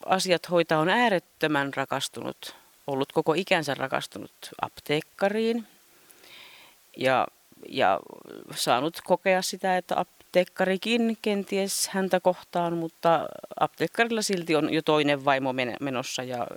asiat 0.06 0.50
hoitaa 0.50 0.80
on 0.80 0.90
äärettömän 0.90 1.74
rakastunut, 1.74 2.56
ollut 2.88 3.12
koko 3.12 3.34
ikänsä 3.34 3.74
rakastunut 3.74 4.32
apteekkariin 4.62 5.68
ja, 6.98 7.28
ja 7.70 8.00
saanut 8.56 9.02
kokea 9.04 9.42
sitä, 9.42 9.78
että 9.78 10.00
apteekkarikin 10.00 11.18
kenties 11.22 11.88
häntä 11.88 12.20
kohtaan, 12.20 12.78
mutta 12.78 13.26
apteekkarilla 13.60 14.22
silti 14.22 14.56
on 14.56 14.74
jo 14.74 14.82
toinen 14.82 15.26
vaimo 15.26 15.54
menossa 15.80 16.24
ja 16.24 16.48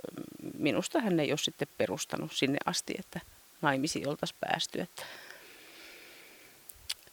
minusta 0.57 0.99
hän 0.99 1.19
ei 1.19 1.31
ole 1.31 1.37
sitten 1.37 1.67
perustanut 1.77 2.31
sinne 2.31 2.57
asti, 2.65 2.93
että 2.99 3.19
naimisiin 3.61 4.09
oltaisiin 4.09 4.39
päästy. 4.39 4.81
Että 4.81 5.03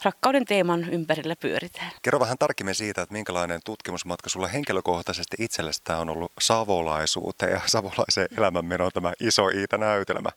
rakkauden 0.03 0.45
teeman 0.45 0.91
ympärillä 0.93 1.37
pyöritään. 1.37 1.91
Kerro 2.03 2.21
vähän 2.21 2.39
tarkemmin 2.39 2.75
siitä, 2.75 3.03
että 3.03 3.13
minkälainen 3.13 3.61
tutkimusmatka 3.65 4.31
sulla 4.31 4.47
henkilökohtaisesti 4.47 5.37
itsellestä 5.41 5.99
on 5.99 6.09
ollut 6.09 6.33
savolaisuuteen 6.41 7.53
ja 7.53 7.61
savolaiseen 7.67 8.29
elämänmenoon 8.39 8.91
tämä 8.95 9.13
iso 9.21 9.49
Iita-näytelmä. 9.49 10.31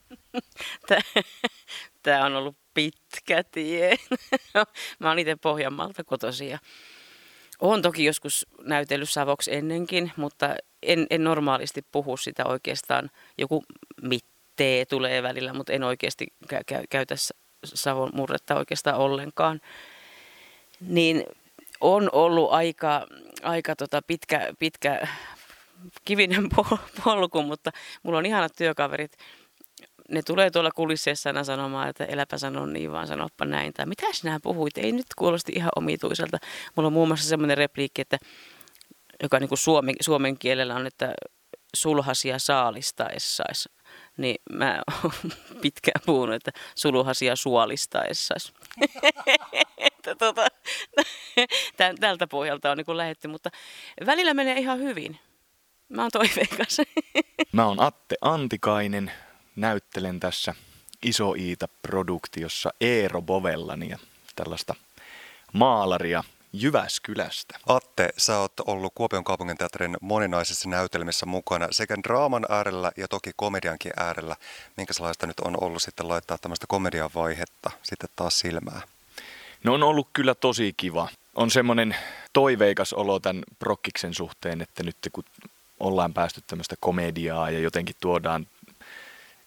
Tämä 2.03 2.25
on 2.25 2.35
ollut 2.35 2.55
pitkä 2.73 3.43
tie. 3.51 3.95
Mä 4.99 5.07
oon 5.07 5.19
itse 5.19 5.35
Pohjanmaalta 5.35 6.03
kotoisin 6.03 6.49
ja 6.49 6.59
olen 7.61 7.81
toki 7.81 8.05
joskus 8.05 8.47
näytellyt 8.63 9.09
Savoksi 9.09 9.55
ennenkin, 9.55 10.11
mutta 10.15 10.55
en, 10.83 11.07
en 11.09 11.23
normaalisti 11.23 11.81
puhu 11.91 12.17
sitä 12.17 12.45
oikeastaan. 12.45 13.09
Joku 13.37 13.63
mittee 14.01 14.85
tulee 14.85 15.23
välillä, 15.23 15.53
mutta 15.53 15.73
en 15.73 15.83
oikeasti 15.83 16.27
kä- 16.53 16.63
kä- 16.71 16.85
käytä 16.89 17.15
Savon 17.63 18.09
murretta 18.13 18.55
oikeastaan 18.55 18.97
ollenkaan. 18.97 19.61
Niin 20.79 21.23
on 21.81 22.09
ollut 22.11 22.51
aika, 22.51 23.07
aika 23.43 23.75
tota 23.75 24.01
pitkä, 24.07 24.53
pitkä 24.59 25.07
kivinen 26.05 26.49
polku, 27.03 27.43
mutta 27.43 27.71
mulla 28.03 28.17
on 28.17 28.25
ihanat 28.25 28.51
työkaverit 28.57 29.17
ne 30.11 30.21
tulee 30.21 30.51
tuolla 30.51 30.71
kulisseissa 30.71 31.29
aina 31.29 31.43
sanomaan, 31.43 31.89
että 31.89 32.05
eläpä 32.05 32.37
sano 32.37 32.65
niin, 32.65 32.91
vaan 32.91 33.07
sanoppa 33.07 33.45
näin. 33.45 33.73
Tai 33.73 33.85
mitä 33.85 34.05
sinä 34.11 34.39
puhuit? 34.43 34.77
Ei 34.77 34.91
nyt 34.91 35.05
kuulosti 35.17 35.51
ihan 35.55 35.71
omituiselta. 35.75 36.37
Mulla 36.75 36.87
on 36.87 36.93
muun 36.93 37.07
muassa 37.07 37.29
semmoinen 37.29 37.57
repliikki, 37.57 38.01
että, 38.01 38.17
joka 39.23 39.39
niin 39.39 39.47
kuin 39.47 39.59
suomen, 39.59 39.95
suomen 40.01 40.37
kielellä 40.37 40.75
on, 40.75 40.87
että 40.87 41.13
sulhasia 41.75 42.39
saalistaessais. 42.39 43.69
Niin 44.17 44.35
mä 44.51 44.81
oon 45.03 45.13
pitkään 45.61 46.01
puhunut, 46.05 46.35
että 46.35 46.51
sulhasia 46.75 47.35
suolistaessais. 47.35 48.53
että 49.77 50.15
tota, 50.15 50.47
tältä 51.99 52.27
pohjalta 52.27 52.71
on 52.71 52.77
niin 52.77 52.97
lähetty, 52.97 53.27
mutta 53.27 53.49
välillä 54.05 54.33
menee 54.33 54.59
ihan 54.59 54.79
hyvin. 54.79 55.19
Mä 55.89 56.01
oon 56.01 56.11
toiveikas. 56.11 56.77
Mä 57.51 57.65
oon 57.65 57.81
Atte 57.81 58.15
Antikainen, 58.21 59.11
näyttelen 59.55 60.19
tässä 60.19 60.55
Iso 61.05 61.33
Iita-produktiossa 61.33 62.69
Eero 62.81 63.21
Bovellania, 63.21 63.99
tällaista 64.35 64.75
maalaria, 65.53 66.23
Jyväskylästä. 66.53 67.60
Atte, 67.67 68.10
sä 68.17 68.39
oot 68.39 68.53
ollut 68.60 68.93
Kuopion 68.96 69.24
kaupunginteatterin 69.24 69.98
moninaisissa 70.01 70.70
näytelmissä 70.70 71.25
mukana 71.25 71.67
sekä 71.72 71.96
draaman 72.03 72.46
äärellä 72.50 72.91
ja 72.98 73.08
toki 73.08 73.31
komediankin 73.36 73.91
äärellä. 73.98 74.36
Minkälaista 74.77 75.27
nyt 75.27 75.39
on 75.39 75.63
ollut 75.63 75.81
sitten 75.81 76.08
laittaa 76.08 76.38
tämmöistä 76.38 76.65
komedian 76.67 77.10
vaihetta 77.15 77.72
sitten 77.84 78.10
taas 78.15 78.39
silmää? 78.39 78.81
No 79.63 79.74
on 79.74 79.84
ollut 79.84 80.08
kyllä 80.13 80.36
tosi 80.36 80.74
kiva. 80.77 81.08
On 81.36 81.51
semmoinen 81.51 81.96
toiveikas 82.34 82.93
olo 82.93 83.20
tämän 83.20 83.43
prokkiksen 83.60 84.13
suhteen, 84.13 84.62
että 84.62 84.84
nyt 84.84 84.98
kun 85.12 85.24
ollaan 85.79 86.13
päästy 86.13 86.41
tämmöistä 86.48 86.75
komediaa 86.79 87.50
ja 87.50 87.60
jotenkin 87.60 87.96
tuodaan 88.00 88.48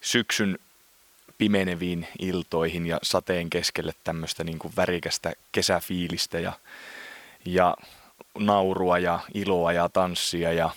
syksyn 0.00 0.58
pimeneviin 1.44 2.08
iltoihin 2.18 2.86
ja 2.86 2.98
sateen 3.02 3.50
keskelle 3.50 3.92
tämmöistä 4.04 4.44
niin 4.44 4.58
kuin 4.58 4.72
värikästä 4.76 5.32
kesäfiilistä 5.52 6.40
ja, 6.40 6.52
ja 7.44 7.76
naurua 8.38 8.98
ja 8.98 9.20
iloa 9.34 9.72
ja 9.72 9.88
tanssia 9.88 10.52
ja 10.52 10.70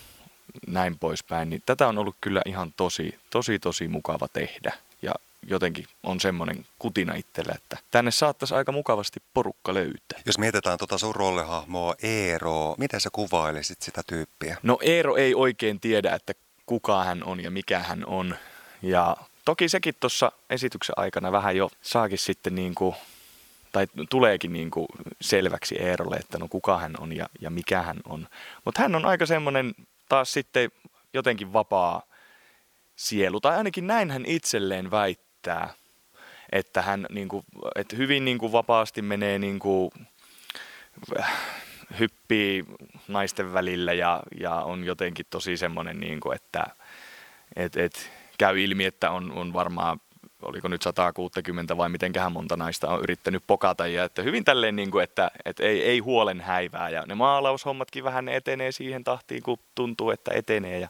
näin 0.66 0.98
poispäin, 0.98 1.50
niin 1.50 1.62
tätä 1.66 1.88
on 1.88 1.98
ollut 1.98 2.16
kyllä 2.20 2.42
ihan 2.46 2.72
tosi, 2.76 3.18
tosi, 3.30 3.58
tosi 3.58 3.88
mukava 3.88 4.28
tehdä. 4.28 4.72
Ja 5.02 5.14
jotenkin 5.46 5.86
on 6.02 6.20
semmoinen 6.20 6.66
kutina 6.78 7.14
itsellä, 7.14 7.52
että 7.56 7.76
tänne 7.90 8.10
saattaisi 8.10 8.54
aika 8.54 8.72
mukavasti 8.72 9.20
porukka 9.34 9.74
löytää. 9.74 10.20
Jos 10.26 10.38
mietitään 10.38 10.78
tuota 10.78 10.98
sun 10.98 11.14
roolihahmoa 11.14 11.94
Eero, 12.02 12.74
miten 12.78 13.00
sä 13.00 13.08
kuvailisit 13.12 13.82
sitä 13.82 14.02
tyyppiä? 14.06 14.56
No 14.62 14.78
Eero 14.82 15.16
ei 15.16 15.34
oikein 15.34 15.80
tiedä, 15.80 16.14
että 16.14 16.34
kuka 16.66 17.04
hän 17.04 17.24
on 17.24 17.42
ja 17.42 17.50
mikä 17.50 17.78
hän 17.78 18.06
on. 18.06 18.36
Ja 18.82 19.16
toki 19.48 19.68
sekin 19.68 19.94
tuossa 20.00 20.32
esityksen 20.50 20.94
aikana 20.96 21.32
vähän 21.32 21.56
jo 21.56 21.70
saakin 21.82 22.18
sitten 22.18 22.54
niin 22.54 22.74
kuin, 22.74 22.94
tai 23.72 23.86
tuleekin 24.10 24.52
niin 24.52 24.70
kuin 24.70 24.86
selväksi 25.20 25.76
Eerolle, 25.82 26.16
että 26.16 26.38
no 26.38 26.48
kuka 26.48 26.78
hän 26.78 26.92
on 27.00 27.16
ja, 27.16 27.28
ja 27.40 27.50
mikä 27.50 27.82
hän 27.82 27.96
on. 28.04 28.28
Mutta 28.64 28.82
hän 28.82 28.94
on 28.94 29.04
aika 29.04 29.26
semmoinen 29.26 29.74
taas 30.08 30.32
sitten 30.32 30.70
jotenkin 31.14 31.52
vapaa 31.52 32.02
sielu, 32.96 33.40
tai 33.40 33.56
ainakin 33.56 33.86
näin 33.86 34.10
hän 34.10 34.26
itselleen 34.26 34.90
väittää, 34.90 35.74
että 36.52 36.82
hän 36.82 37.06
niin 37.10 37.28
kuin, 37.28 37.44
että 37.74 37.96
hyvin 37.96 38.24
niin 38.24 38.38
kuin 38.38 38.52
vapaasti 38.52 39.02
menee 39.02 39.38
niin 39.38 39.58
kuin, 39.58 39.90
hyppii 41.98 42.64
naisten 43.08 43.52
välillä 43.52 43.92
ja, 43.92 44.22
ja 44.40 44.54
on 44.54 44.84
jotenkin 44.84 45.26
tosi 45.30 45.56
semmoinen, 45.56 46.00
niin 46.00 46.20
kuin, 46.20 46.36
että 46.36 46.64
et, 47.56 47.76
et, 47.76 48.17
käy 48.38 48.60
ilmi, 48.60 48.84
että 48.84 49.10
on, 49.10 49.32
on 49.32 49.52
varmaan 49.52 50.00
oliko 50.42 50.68
nyt 50.68 50.82
160 50.82 51.76
vai 51.76 51.88
mitenköhän 51.88 52.32
monta 52.32 52.56
naista 52.56 52.88
on 52.88 53.02
yrittänyt 53.02 53.42
pokata. 53.46 53.86
Ja 53.86 54.04
että 54.04 54.22
hyvin 54.22 54.44
tälleen, 54.44 54.76
niin 54.76 54.90
kuin, 54.90 55.04
että, 55.04 55.30
että 55.44 55.62
ei, 55.62 55.82
ei 55.82 55.98
huolen 55.98 56.40
häivää. 56.40 56.90
Ja 56.90 57.04
ne 57.06 57.14
maalaushommatkin 57.14 58.04
vähän 58.04 58.24
ne 58.24 58.36
etenee 58.36 58.72
siihen 58.72 59.04
tahtiin, 59.04 59.42
kun 59.42 59.58
tuntuu, 59.74 60.10
että 60.10 60.30
etenee. 60.34 60.78
Ja, 60.78 60.88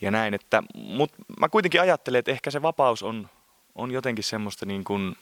ja 0.00 0.10
näin. 0.10 0.34
Että, 0.34 0.62
Mutta 0.74 1.16
mä 1.40 1.48
kuitenkin 1.48 1.80
ajattelen, 1.80 2.18
että 2.18 2.30
ehkä 2.30 2.50
se 2.50 2.62
vapaus 2.62 3.02
on, 3.02 3.28
on 3.74 3.90
jotenkin 3.90 4.24
semmoista 4.24 4.66
niin 4.66 4.84
kuin 4.84 5.16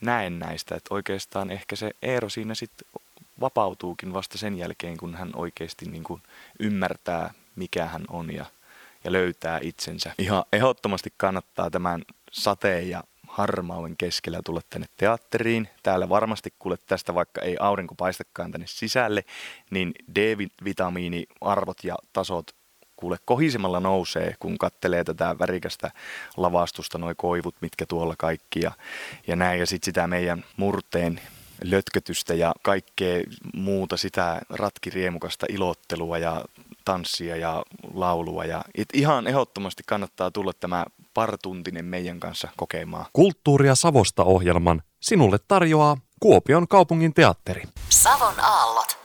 näistä, 0.00 0.74
Että 0.74 0.94
oikeastaan 0.94 1.50
ehkä 1.50 1.76
se 1.76 1.90
Eero 2.02 2.28
siinä 2.28 2.54
sitten 2.54 2.88
vapautuukin 3.40 4.12
vasta 4.12 4.38
sen 4.38 4.58
jälkeen, 4.58 4.96
kun 4.96 5.14
hän 5.14 5.30
oikeasti 5.36 5.86
niin 5.86 6.04
kuin 6.04 6.22
ymmärtää, 6.60 7.34
mikä 7.56 7.86
hän 7.86 8.04
on 8.08 8.34
ja, 8.34 8.46
ja 9.04 9.12
löytää 9.12 9.58
itsensä. 9.62 10.14
Ihan 10.18 10.44
ehdottomasti 10.52 11.12
kannattaa 11.16 11.70
tämän 11.70 12.02
sateen 12.32 12.90
ja 12.90 13.04
harmauden 13.28 13.96
keskellä 13.96 14.40
tulla 14.44 14.60
tänne 14.70 14.86
teatteriin. 14.96 15.68
Täällä 15.82 16.08
varmasti 16.08 16.54
kuulet 16.58 16.86
tästä, 16.86 17.14
vaikka 17.14 17.40
ei 17.40 17.56
aurinko 17.60 17.94
paistakaan 17.94 18.52
tänne 18.52 18.66
sisälle, 18.66 19.24
niin 19.70 19.92
D-vitamiiniarvot 20.14 21.84
ja 21.84 21.96
tasot 22.12 22.50
kuule 22.96 23.16
kohisemalla 23.24 23.80
nousee, 23.80 24.34
kun 24.38 24.58
kattelee 24.58 25.04
tätä 25.04 25.36
värikästä 25.38 25.90
lavastusta, 26.36 26.98
noi 26.98 27.14
koivut, 27.16 27.54
mitkä 27.60 27.86
tuolla 27.86 28.14
kaikki 28.18 28.60
ja, 28.60 28.72
ja 29.26 29.36
näin. 29.36 29.60
Ja 29.60 29.66
sitten 29.66 29.84
sitä 29.84 30.06
meidän 30.06 30.44
murteen 30.56 31.20
lötkötystä 31.64 32.34
ja 32.34 32.54
kaikkea 32.62 33.22
muuta 33.54 33.96
sitä 33.96 34.40
ratkiriemukasta 34.50 35.46
ilottelua 35.48 36.18
ja 36.18 36.44
tanssia 36.88 37.36
ja 37.36 37.62
laulua. 37.94 38.44
Ja 38.44 38.64
it 38.78 38.88
ihan 38.94 39.26
ehdottomasti 39.26 39.82
kannattaa 39.86 40.30
tulla 40.30 40.52
tämä 40.52 40.86
partuntinen 41.14 41.84
meidän 41.84 42.20
kanssa 42.20 42.48
kokemaan. 42.56 43.06
Kulttuuria 43.12 43.74
Savosta 43.74 44.24
ohjelman 44.24 44.82
sinulle 45.00 45.38
tarjoaa 45.48 45.96
Kuopion 46.20 46.68
kaupungin 46.68 47.14
teatteri. 47.14 47.62
Savon 47.88 48.40
aallot. 48.40 48.98